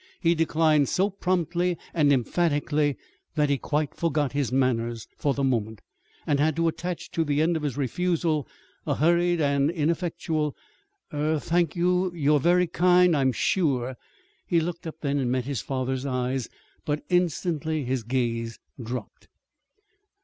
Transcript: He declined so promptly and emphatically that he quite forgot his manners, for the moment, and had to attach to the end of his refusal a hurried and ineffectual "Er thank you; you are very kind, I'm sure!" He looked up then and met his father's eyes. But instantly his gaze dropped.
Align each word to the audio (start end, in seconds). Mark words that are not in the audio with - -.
He 0.19 0.33
declined 0.33 0.89
so 0.89 1.11
promptly 1.11 1.77
and 1.93 2.11
emphatically 2.11 2.97
that 3.35 3.51
he 3.51 3.59
quite 3.59 3.93
forgot 3.93 4.31
his 4.31 4.51
manners, 4.51 5.07
for 5.15 5.35
the 5.35 5.43
moment, 5.43 5.81
and 6.25 6.39
had 6.39 6.55
to 6.55 6.67
attach 6.67 7.11
to 7.11 7.23
the 7.23 7.39
end 7.39 7.55
of 7.55 7.61
his 7.61 7.77
refusal 7.77 8.47
a 8.87 8.95
hurried 8.95 9.39
and 9.39 9.69
ineffectual 9.69 10.55
"Er 11.13 11.37
thank 11.37 11.75
you; 11.75 12.11
you 12.15 12.33
are 12.33 12.39
very 12.39 12.65
kind, 12.65 13.15
I'm 13.15 13.31
sure!" 13.31 13.95
He 14.47 14.59
looked 14.59 14.87
up 14.87 15.01
then 15.01 15.19
and 15.19 15.31
met 15.31 15.45
his 15.45 15.61
father's 15.61 16.03
eyes. 16.07 16.49
But 16.83 17.03
instantly 17.09 17.83
his 17.85 18.01
gaze 18.01 18.57
dropped. 18.81 19.27